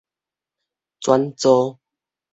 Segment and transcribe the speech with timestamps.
[1.01, 1.79] 轉租